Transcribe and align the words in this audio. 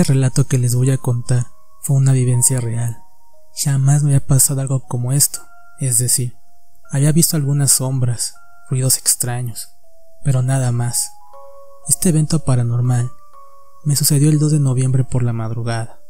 Este 0.00 0.14
relato 0.14 0.46
que 0.46 0.56
les 0.56 0.74
voy 0.74 0.90
a 0.92 0.96
contar 0.96 1.48
fue 1.82 1.94
una 1.98 2.12
vivencia 2.12 2.58
real. 2.58 3.04
Jamás 3.54 4.02
me 4.02 4.14
había 4.14 4.26
pasado 4.26 4.62
algo 4.62 4.80
como 4.80 5.12
esto, 5.12 5.40
es 5.78 5.98
decir, 5.98 6.38
había 6.90 7.12
visto 7.12 7.36
algunas 7.36 7.72
sombras, 7.72 8.32
ruidos 8.70 8.96
extraños, 8.96 9.74
pero 10.24 10.40
nada 10.40 10.72
más. 10.72 11.12
Este 11.86 12.08
evento 12.08 12.38
paranormal 12.46 13.12
me 13.84 13.94
sucedió 13.94 14.30
el 14.30 14.38
2 14.38 14.52
de 14.52 14.60
noviembre 14.60 15.04
por 15.04 15.22
la 15.22 15.34
madrugada. 15.34 16.00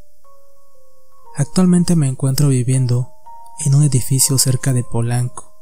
Actualmente 1.35 1.97
me 1.97 2.07
encuentro 2.07 2.47
viviendo 2.47 3.11
en 3.65 3.75
un 3.75 3.83
edificio 3.83 4.37
cerca 4.37 4.71
de 4.71 4.85
Polanco. 4.85 5.53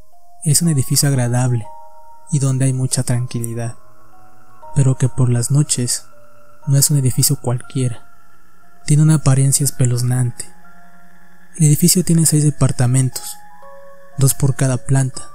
Es 0.43 0.61
un 0.61 0.69
edificio 0.69 1.09
agradable 1.09 1.65
y 2.31 2.37
donde 2.37 2.65
hay 2.65 2.73
mucha 2.73 3.01
tranquilidad, 3.01 3.79
pero 4.75 4.97
que 4.97 5.09
por 5.09 5.31
las 5.31 5.49
noches 5.49 6.05
no 6.67 6.77
es 6.77 6.91
un 6.91 6.97
edificio 6.97 7.35
cualquiera. 7.41 8.08
Tiene 8.85 9.03
una 9.03 9.15
apariencia 9.15 9.63
espeluznante. 9.63 10.45
El 11.57 11.65
edificio 11.65 12.03
tiene 12.03 12.25
seis 12.25 12.43
departamentos, 12.43 13.35
dos 14.17 14.33
por 14.33 14.55
cada 14.55 14.77
planta. 14.77 15.29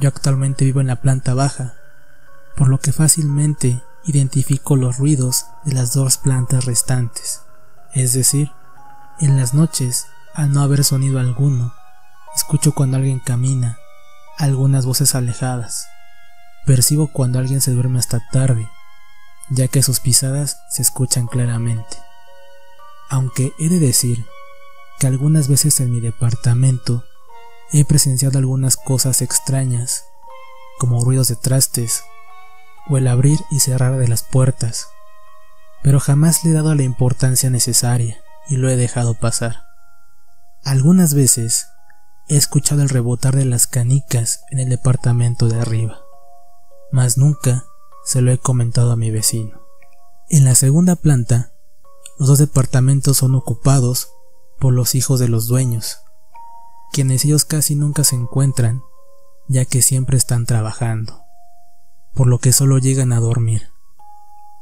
Yo 0.00 0.08
actualmente 0.08 0.64
vivo 0.64 0.80
en 0.80 0.86
la 0.88 1.00
planta 1.00 1.34
baja, 1.34 1.74
por 2.56 2.68
lo 2.68 2.78
que 2.78 2.92
fácilmente 2.92 3.82
identifico 4.04 4.76
los 4.76 4.98
ruidos 4.98 5.46
de 5.64 5.72
las 5.72 5.92
dos 5.94 6.18
plantas 6.18 6.64
restantes. 6.64 7.42
Es 7.92 8.12
decir, 8.12 8.50
en 9.20 9.36
las 9.36 9.54
noches, 9.54 10.06
al 10.34 10.52
no 10.52 10.62
haber 10.62 10.84
sonido 10.84 11.20
alguno, 11.20 11.72
escucho 12.34 12.72
cuando 12.72 12.96
alguien 12.96 13.20
camina, 13.20 13.78
algunas 14.36 14.84
voces 14.84 15.14
alejadas. 15.14 15.86
Percibo 16.66 17.08
cuando 17.08 17.38
alguien 17.38 17.60
se 17.60 17.72
duerme 17.72 17.98
hasta 17.98 18.20
tarde, 18.32 18.68
ya 19.50 19.68
que 19.68 19.82
sus 19.82 20.00
pisadas 20.00 20.60
se 20.68 20.82
escuchan 20.82 21.26
claramente. 21.26 21.96
Aunque 23.14 23.52
he 23.60 23.68
de 23.68 23.78
decir 23.78 24.26
que 24.98 25.06
algunas 25.06 25.46
veces 25.46 25.78
en 25.78 25.92
mi 25.92 26.00
departamento 26.00 27.04
he 27.70 27.84
presenciado 27.84 28.38
algunas 28.38 28.76
cosas 28.76 29.22
extrañas, 29.22 30.04
como 30.80 31.04
ruidos 31.04 31.28
de 31.28 31.36
trastes 31.36 32.02
o 32.88 32.98
el 32.98 33.06
abrir 33.06 33.38
y 33.52 33.60
cerrar 33.60 33.98
de 33.98 34.08
las 34.08 34.24
puertas, 34.24 34.88
pero 35.80 36.00
jamás 36.00 36.42
le 36.42 36.50
he 36.50 36.54
dado 36.54 36.74
la 36.74 36.82
importancia 36.82 37.50
necesaria 37.50 38.20
y 38.48 38.56
lo 38.56 38.68
he 38.68 38.74
dejado 38.74 39.14
pasar. 39.14 39.62
Algunas 40.64 41.14
veces 41.14 41.68
he 42.26 42.36
escuchado 42.36 42.82
el 42.82 42.88
rebotar 42.88 43.36
de 43.36 43.44
las 43.44 43.68
canicas 43.68 44.42
en 44.50 44.58
el 44.58 44.70
departamento 44.70 45.46
de 45.46 45.60
arriba, 45.60 46.00
mas 46.90 47.16
nunca 47.16 47.64
se 48.04 48.22
lo 48.22 48.32
he 48.32 48.38
comentado 48.38 48.90
a 48.90 48.96
mi 48.96 49.12
vecino. 49.12 49.60
En 50.28 50.44
la 50.44 50.56
segunda 50.56 50.96
planta, 50.96 51.52
los 52.18 52.28
dos 52.28 52.38
departamentos 52.38 53.16
son 53.18 53.34
ocupados 53.34 54.10
por 54.60 54.72
los 54.72 54.94
hijos 54.94 55.18
de 55.18 55.28
los 55.28 55.46
dueños, 55.48 55.98
quienes 56.92 57.24
ellos 57.24 57.44
casi 57.44 57.74
nunca 57.74 58.04
se 58.04 58.14
encuentran, 58.16 58.82
ya 59.48 59.64
que 59.64 59.82
siempre 59.82 60.16
están 60.16 60.46
trabajando, 60.46 61.22
por 62.14 62.26
lo 62.26 62.38
que 62.38 62.52
solo 62.52 62.78
llegan 62.78 63.12
a 63.12 63.20
dormir. 63.20 63.68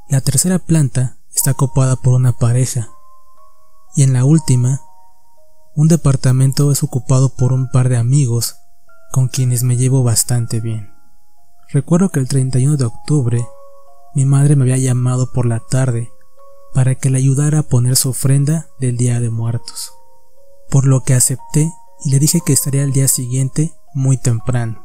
La 0.08 0.20
tercera 0.20 0.58
planta 0.58 1.18
está 1.34 1.52
ocupada 1.52 1.96
por 1.96 2.14
una 2.14 2.32
pareja, 2.32 2.90
y 3.94 4.02
en 4.02 4.12
la 4.12 4.24
última, 4.24 4.80
un 5.74 5.88
departamento 5.88 6.72
es 6.72 6.82
ocupado 6.82 7.30
por 7.30 7.52
un 7.52 7.70
par 7.70 7.88
de 7.88 7.96
amigos 7.96 8.56
con 9.10 9.28
quienes 9.28 9.62
me 9.62 9.76
llevo 9.76 10.02
bastante 10.02 10.60
bien. 10.60 10.92
Recuerdo 11.70 12.10
que 12.10 12.20
el 12.20 12.28
31 12.28 12.76
de 12.76 12.84
octubre 12.84 13.46
mi 14.14 14.26
madre 14.26 14.56
me 14.56 14.64
había 14.64 14.76
llamado 14.76 15.32
por 15.32 15.46
la 15.46 15.60
tarde 15.60 16.11
para 16.74 16.94
que 16.94 17.10
le 17.10 17.18
ayudara 17.18 17.60
a 17.60 17.62
poner 17.62 17.96
su 17.96 18.10
ofrenda 18.10 18.68
del 18.78 18.96
Día 18.96 19.20
de 19.20 19.30
Muertos, 19.30 19.92
por 20.70 20.86
lo 20.86 21.02
que 21.02 21.14
acepté 21.14 21.72
y 22.04 22.10
le 22.10 22.18
dije 22.18 22.40
que 22.44 22.52
estaría 22.52 22.82
el 22.82 22.92
día 22.92 23.08
siguiente 23.08 23.72
muy 23.94 24.16
temprano, 24.16 24.84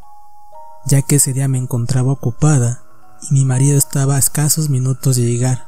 ya 0.85 1.01
que 1.01 1.15
ese 1.15 1.33
día 1.33 1.47
me 1.47 1.57
encontraba 1.57 2.11
ocupada 2.11 2.83
y 3.29 3.33
mi 3.33 3.45
marido 3.45 3.77
estaba 3.77 4.15
a 4.15 4.19
escasos 4.19 4.69
minutos 4.69 5.15
de 5.15 5.23
llegar 5.23 5.67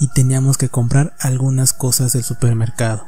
y 0.00 0.08
teníamos 0.08 0.58
que 0.58 0.68
comprar 0.68 1.14
algunas 1.20 1.72
cosas 1.72 2.12
del 2.12 2.24
supermercado. 2.24 3.04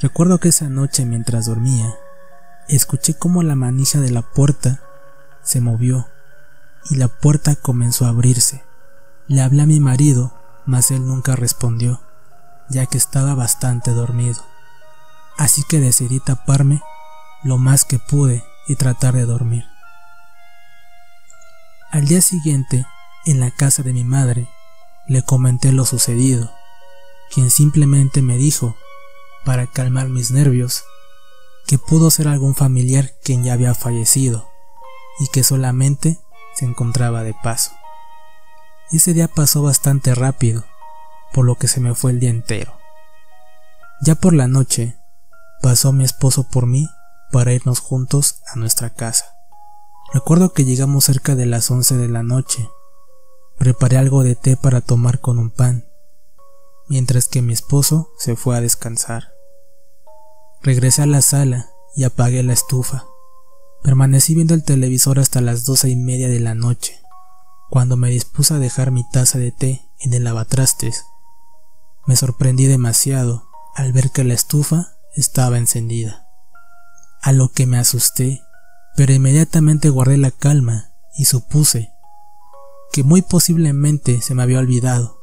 Recuerdo 0.00 0.38
que 0.38 0.50
esa 0.50 0.68
noche 0.68 1.06
mientras 1.06 1.46
dormía, 1.46 1.94
escuché 2.68 3.14
cómo 3.14 3.42
la 3.42 3.54
manija 3.54 4.00
de 4.00 4.10
la 4.10 4.22
puerta 4.22 4.80
se 5.42 5.60
movió 5.60 6.06
y 6.90 6.96
la 6.96 7.08
puerta 7.08 7.56
comenzó 7.56 8.04
a 8.04 8.10
abrirse. 8.10 8.62
Le 9.26 9.40
hablé 9.40 9.62
a 9.62 9.66
mi 9.66 9.80
marido, 9.80 10.34
mas 10.66 10.90
él 10.90 11.06
nunca 11.06 11.36
respondió, 11.36 12.00
ya 12.68 12.86
que 12.86 12.98
estaba 12.98 13.34
bastante 13.34 13.92
dormido. 13.92 14.44
Así 15.38 15.62
que 15.64 15.80
decidí 15.80 16.20
taparme 16.20 16.82
lo 17.42 17.58
más 17.58 17.84
que 17.84 17.98
pude 17.98 18.44
y 18.66 18.76
tratar 18.76 19.14
de 19.14 19.24
dormir. 19.24 19.64
Al 21.90 22.06
día 22.06 22.20
siguiente, 22.20 22.86
en 23.24 23.40
la 23.40 23.50
casa 23.50 23.82
de 23.82 23.92
mi 23.92 24.04
madre, 24.04 24.48
le 25.06 25.22
comenté 25.22 25.72
lo 25.72 25.84
sucedido, 25.84 26.52
quien 27.32 27.50
simplemente 27.50 28.22
me 28.22 28.36
dijo, 28.36 28.76
para 29.44 29.66
calmar 29.66 30.08
mis 30.08 30.32
nervios, 30.32 30.84
que 31.66 31.78
pudo 31.78 32.10
ser 32.10 32.28
algún 32.28 32.54
familiar 32.54 33.12
quien 33.22 33.44
ya 33.44 33.52
había 33.52 33.74
fallecido 33.74 34.48
y 35.18 35.28
que 35.28 35.42
solamente 35.44 36.18
se 36.54 36.64
encontraba 36.64 37.22
de 37.22 37.34
paso. 37.42 37.72
Ese 38.92 39.14
día 39.14 39.28
pasó 39.28 39.62
bastante 39.62 40.14
rápido, 40.14 40.64
por 41.32 41.44
lo 41.44 41.56
que 41.56 41.66
se 41.66 41.80
me 41.80 41.94
fue 41.94 42.12
el 42.12 42.20
día 42.20 42.30
entero. 42.30 42.78
Ya 44.00 44.14
por 44.14 44.32
la 44.32 44.46
noche, 44.46 44.96
pasó 45.60 45.92
mi 45.92 46.04
esposo 46.04 46.44
por 46.48 46.66
mí 46.66 46.88
para 47.32 47.52
irnos 47.52 47.80
juntos 47.80 48.40
a 48.46 48.58
nuestra 48.58 48.90
casa. 48.90 49.34
Recuerdo 50.12 50.52
que 50.52 50.64
llegamos 50.64 51.04
cerca 51.04 51.34
de 51.34 51.46
las 51.46 51.70
11 51.70 51.96
de 51.96 52.08
la 52.08 52.22
noche. 52.22 52.70
Preparé 53.58 53.96
algo 53.96 54.22
de 54.22 54.36
té 54.36 54.56
para 54.56 54.80
tomar 54.80 55.20
con 55.20 55.38
un 55.38 55.50
pan, 55.50 55.84
mientras 56.88 57.26
que 57.26 57.42
mi 57.42 57.52
esposo 57.52 58.10
se 58.18 58.36
fue 58.36 58.56
a 58.56 58.60
descansar. 58.60 59.32
Regresé 60.62 61.02
a 61.02 61.06
la 61.06 61.22
sala 61.22 61.70
y 61.96 62.04
apagué 62.04 62.42
la 62.42 62.52
estufa. 62.52 63.04
Permanecí 63.82 64.34
viendo 64.34 64.54
el 64.54 64.62
televisor 64.62 65.18
hasta 65.18 65.40
las 65.40 65.64
doce 65.64 65.88
y 65.88 65.96
media 65.96 66.28
de 66.28 66.40
la 66.40 66.54
noche, 66.54 67.00
cuando 67.70 67.96
me 67.96 68.10
dispuse 68.10 68.54
a 68.54 68.58
dejar 68.58 68.90
mi 68.90 69.08
taza 69.08 69.38
de 69.38 69.52
té 69.52 69.88
en 70.00 70.14
el 70.14 70.24
lavatrastes. 70.24 71.04
Me 72.06 72.16
sorprendí 72.16 72.66
demasiado 72.66 73.48
al 73.74 73.92
ver 73.92 74.10
que 74.10 74.24
la 74.24 74.34
estufa 74.34 74.96
estaba 75.14 75.58
encendida, 75.58 76.28
a 77.22 77.32
lo 77.32 77.50
que 77.50 77.66
me 77.66 77.78
asusté, 77.78 78.42
pero 78.96 79.12
inmediatamente 79.12 79.90
guardé 79.90 80.16
la 80.16 80.30
calma 80.30 80.90
y 81.14 81.24
supuse 81.24 81.92
que 82.92 83.02
muy 83.02 83.22
posiblemente 83.22 84.22
se 84.22 84.34
me 84.34 84.42
había 84.42 84.58
olvidado 84.58 85.20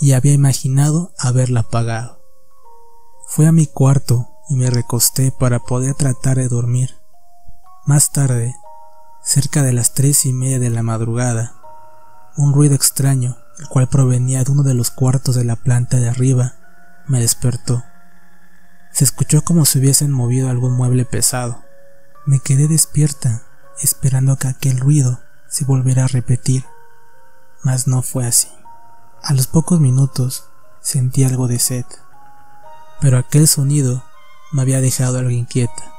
y 0.00 0.12
había 0.12 0.32
imaginado 0.32 1.12
haberla 1.18 1.60
apagado. 1.60 2.20
Fui 3.28 3.46
a 3.46 3.52
mi 3.52 3.66
cuarto 3.66 4.28
y 4.48 4.56
me 4.56 4.70
recosté 4.70 5.32
para 5.32 5.60
poder 5.60 5.94
tratar 5.94 6.36
de 6.36 6.48
dormir. 6.48 6.96
Más 7.84 8.10
tarde, 8.10 8.54
cerca 9.22 9.62
de 9.62 9.72
las 9.72 9.94
tres 9.94 10.24
y 10.26 10.32
media 10.32 10.58
de 10.58 10.70
la 10.70 10.82
madrugada, 10.82 11.55
un 12.36 12.52
ruido 12.52 12.74
extraño, 12.74 13.38
el 13.58 13.66
cual 13.68 13.88
provenía 13.88 14.44
de 14.44 14.52
uno 14.52 14.62
de 14.62 14.74
los 14.74 14.90
cuartos 14.90 15.34
de 15.34 15.44
la 15.44 15.56
planta 15.56 15.96
de 15.96 16.08
arriba, 16.08 16.54
me 17.06 17.20
despertó. 17.20 17.82
Se 18.92 19.04
escuchó 19.04 19.42
como 19.42 19.64
si 19.64 19.78
hubiesen 19.78 20.10
movido 20.10 20.50
algún 20.50 20.72
mueble 20.72 21.04
pesado. 21.04 21.64
Me 22.26 22.40
quedé 22.40 22.68
despierta, 22.68 23.42
esperando 23.80 24.36
que 24.36 24.48
aquel 24.48 24.78
ruido 24.78 25.20
se 25.48 25.64
volviera 25.64 26.04
a 26.04 26.08
repetir, 26.08 26.64
mas 27.62 27.86
no 27.86 28.02
fue 28.02 28.26
así. 28.26 28.48
A 29.22 29.32
los 29.32 29.46
pocos 29.46 29.80
minutos 29.80 30.48
sentí 30.80 31.24
algo 31.24 31.48
de 31.48 31.58
sed, 31.58 31.86
pero 33.00 33.18
aquel 33.18 33.48
sonido 33.48 34.04
me 34.52 34.62
había 34.62 34.80
dejado 34.80 35.18
algo 35.18 35.30
inquieta. 35.30 35.92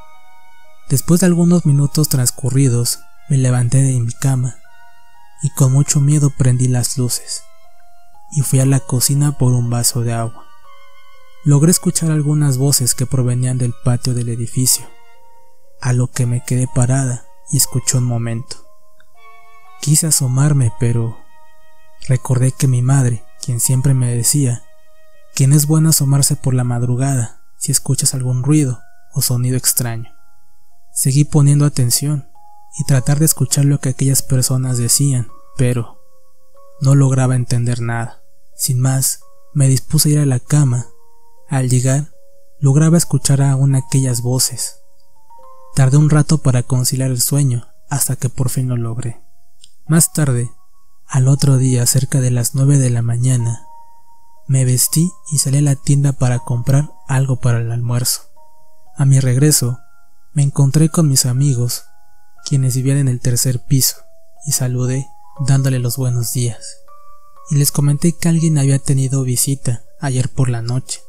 Después 0.90 1.20
de 1.20 1.26
algunos 1.26 1.66
minutos 1.66 2.10
transcurridos, 2.10 3.00
me 3.30 3.38
levanté 3.38 3.82
de 3.82 4.00
mi 4.00 4.12
cama 4.14 4.56
y 5.42 5.50
con 5.52 5.72
mucho 5.72 6.02
miedo 6.02 6.30
prendí 6.30 6.68
las 6.68 6.98
luces 6.98 7.44
y 8.32 8.42
fui 8.42 8.60
a 8.60 8.66
la 8.66 8.80
cocina 8.80 9.38
por 9.38 9.54
un 9.54 9.70
vaso 9.70 10.02
de 10.02 10.14
agua. 10.14 10.46
Logré 11.44 11.72
escuchar 11.72 12.12
algunas 12.12 12.58
voces 12.58 12.94
que 12.94 13.06
provenían 13.06 13.58
del 13.58 13.74
patio 13.84 14.14
del 14.14 14.30
edificio, 14.30 14.86
a 15.82 15.94
lo 15.94 16.08
que 16.08 16.26
me 16.26 16.44
quedé 16.44 16.68
parada 16.68 17.26
y 17.50 17.58
escuché 17.58 17.98
un 17.98 18.04
momento. 18.04 18.58
Quise 19.80 20.08
asomarme, 20.08 20.74
pero 20.80 21.18
recordé 22.08 22.52
que 22.52 22.68
mi 22.68 22.82
madre, 22.82 23.24
quien 23.42 23.60
siempre 23.60 23.94
me 23.94 24.14
decía 24.14 24.64
que 25.36 25.44
es 25.46 25.68
bueno 25.68 25.90
asomarse 25.90 26.36
por 26.36 26.56
la 26.56 26.64
madrugada 26.64 27.44
si 27.58 27.72
escuchas 27.72 28.14
algún 28.14 28.44
ruido 28.44 28.82
o 29.14 29.22
sonido 29.22 29.56
extraño. 29.56 30.12
Seguí 30.92 31.26
poniendo 31.26 31.66
atención 31.66 32.27
y 32.78 32.84
tratar 32.86 33.20
de 33.20 33.26
escuchar 33.26 33.66
lo 33.66 33.80
que 33.80 33.90
aquellas 33.90 34.22
personas 34.22 34.78
decían, 34.78 35.30
pero 35.58 36.00
no 36.80 36.96
lograba 36.96 37.36
entender 37.36 37.82
nada. 37.82 38.22
Sin 38.56 38.80
más, 38.80 39.22
Me 39.54 39.68
dispuse 39.68 40.10
a 40.10 40.12
ir 40.12 40.20
a 40.20 40.26
la 40.28 40.40
cama. 40.40 40.86
Al 41.50 41.68
llegar, 41.68 42.12
lograba 42.60 42.96
escuchar 42.96 43.42
aún 43.42 43.74
aquellas 43.74 44.22
voces. 44.22 44.82
Tardé 45.74 45.98
un 45.98 46.12
rato 46.12 46.38
para 46.38 46.62
conciliar 46.62 47.10
el 47.10 47.22
sueño, 47.22 47.68
hasta 47.90 48.16
que 48.18 48.30
por 48.30 48.50
fin 48.50 48.68
lo 48.68 48.78
logré. 48.78 49.20
Más 49.88 50.14
tarde, 50.14 50.52
al 51.08 51.28
otro 51.28 51.58
día, 51.58 51.88
cerca 51.88 52.20
de 52.20 52.30
las 52.30 52.54
nueve 52.54 52.78
de 52.78 52.92
la 52.92 53.02
mañana, 53.02 53.66
me 54.48 54.64
vestí 54.64 55.12
y 55.32 55.40
salí 55.40 55.58
a 55.58 55.62
la 55.62 55.76
tienda 55.76 56.12
para 56.14 56.40
comprar 56.40 56.92
algo 57.08 57.38
para 57.38 57.60
el 57.60 57.72
almuerzo. 57.72 58.22
A 58.96 59.06
mi 59.06 59.20
regreso, 59.20 59.80
me 60.34 60.44
encontré 60.44 60.90
con 60.90 61.08
mis 61.08 61.26
amigos, 61.26 61.86
quienes 62.48 62.76
vivían 62.76 62.98
en 62.98 63.08
el 63.08 63.20
tercer 63.20 63.60
piso, 63.60 63.98
y 64.46 64.54
saludé 64.54 65.08
dándole 65.40 65.80
los 65.80 65.98
buenos 65.98 66.32
días. 66.32 66.78
Y 67.50 67.56
les 67.56 67.72
comenté 67.72 68.18
que 68.18 68.30
alguien 68.30 68.58
había 68.58 68.80
tenido 68.80 69.24
visita 69.24 69.84
ayer 70.00 70.30
por 70.30 70.50
la 70.50 70.62
noche, 70.62 71.02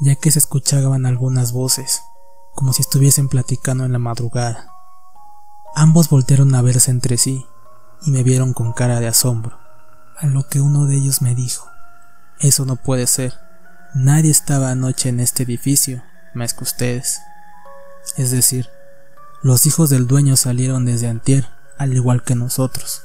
ya 0.00 0.14
que 0.16 0.30
se 0.30 0.38
escuchaban 0.38 1.06
algunas 1.06 1.52
voces, 1.52 2.02
como 2.54 2.72
si 2.72 2.82
estuviesen 2.82 3.28
platicando 3.28 3.84
en 3.84 3.92
la 3.92 3.98
madrugada. 3.98 4.70
Ambos 5.74 6.08
voltearon 6.08 6.54
a 6.54 6.62
verse 6.62 6.90
entre 6.90 7.16
sí 7.16 7.46
y 8.02 8.10
me 8.10 8.22
vieron 8.22 8.52
con 8.52 8.72
cara 8.72 9.00
de 9.00 9.08
asombro, 9.08 9.58
a 10.18 10.26
lo 10.26 10.46
que 10.46 10.60
uno 10.60 10.86
de 10.86 10.96
ellos 10.96 11.22
me 11.22 11.34
dijo, 11.34 11.68
eso 12.40 12.66
no 12.66 12.76
puede 12.76 13.06
ser, 13.06 13.34
nadie 13.94 14.30
estaba 14.30 14.70
anoche 14.70 15.08
en 15.08 15.20
este 15.20 15.44
edificio, 15.44 16.02
más 16.34 16.52
que 16.52 16.64
ustedes. 16.64 17.20
Es 18.16 18.30
decir, 18.30 18.68
los 19.42 19.66
hijos 19.66 19.90
del 19.90 20.06
dueño 20.06 20.36
salieron 20.36 20.84
desde 20.84 21.08
antier, 21.08 21.48
al 21.78 21.92
igual 21.94 22.22
que 22.22 22.34
nosotros. 22.34 23.02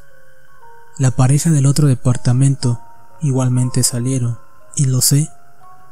La 0.97 1.11
pareja 1.11 1.49
del 1.49 1.65
otro 1.65 1.87
departamento 1.87 2.81
igualmente 3.21 3.83
salieron, 3.83 4.39
y 4.75 4.85
lo 4.85 5.01
sé 5.01 5.29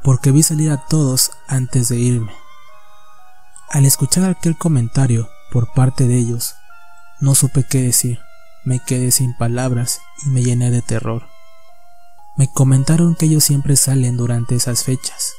porque 0.03 0.31
vi 0.31 0.44
salir 0.44 0.71
a 0.71 0.86
todos 0.88 1.31
antes 1.47 1.89
de 1.89 1.97
irme. 1.97 2.31
Al 3.69 3.86
escuchar 3.86 4.30
aquel 4.30 4.57
comentario 4.57 5.30
por 5.51 5.74
parte 5.74 6.07
de 6.07 6.18
ellos, 6.18 6.56
no 7.19 7.36
supe 7.36 7.63
qué 7.63 7.81
decir. 7.81 8.19
Me 8.63 8.80
quedé 8.80 9.12
sin 9.12 9.36
palabras 9.38 10.01
y 10.25 10.30
me 10.30 10.44
llené 10.44 10.71
de 10.71 10.81
terror. 10.81 11.27
Me 12.38 12.51
comentaron 12.51 13.15
que 13.15 13.25
ellos 13.25 13.44
siempre 13.44 13.75
salen 13.75 14.18
durante 14.18 14.56
esas 14.56 14.83
fechas, 14.83 15.33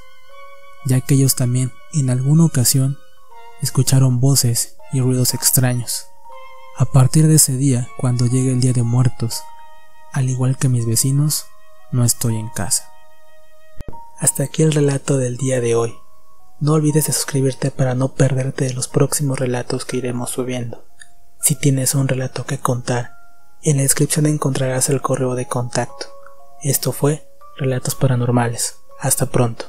ya 0.85 1.01
que 1.01 1.15
ellos 1.15 1.35
también, 1.35 1.73
en 1.93 2.11
alguna 2.11 2.45
ocasión, 2.45 2.99
escucharon 3.63 4.21
voces 4.21 4.77
y 4.93 5.01
ruidos 5.01 5.35
extraños. 5.35 6.07
A 6.77 6.85
partir 6.87 7.27
de 7.27 7.35
ese 7.35 7.57
día, 7.57 7.89
cuando 7.97 8.27
llegue 8.27 8.53
el 8.53 8.61
Día 8.61 8.73
de 8.73 8.83
Muertos, 8.83 9.43
al 10.13 10.29
igual 10.31 10.57
que 10.57 10.69
mis 10.69 10.87
vecinos, 10.87 11.47
no 11.93 12.05
estoy 12.05 12.37
en 12.37 12.49
casa. 12.49 12.91
Hasta 14.19 14.45
aquí 14.45 14.63
el 14.63 14.73
relato 14.73 15.17
del 15.17 15.37
día 15.37 15.61
de 15.61 15.75
hoy. 15.75 15.95
No 16.59 16.75
olvides 16.75 17.07
de 17.07 17.13
suscribirte 17.13 17.71
para 17.71 17.95
no 17.95 18.15
perderte 18.15 18.67
de 18.67 18.75
los 18.75 18.87
próximos 18.87 19.39
relatos 19.39 19.85
que 19.85 19.97
iremos 19.97 20.31
subiendo. 20.31 20.85
Si 21.41 21.55
tienes 21.55 21.95
un 21.95 22.07
relato 22.07 22.45
que 22.45 22.59
contar, 22.59 23.15
en 23.63 23.77
la 23.77 23.83
descripción 23.83 24.27
encontrarás 24.27 24.91
el 24.91 25.01
correo 25.01 25.35
de 25.35 25.47
contacto. 25.47 26.07
Esto 26.63 26.93
fue 26.93 27.27
Relatos 27.57 27.95
Paranormales. 27.95 28.77
Hasta 29.01 29.27
pronto. 29.27 29.67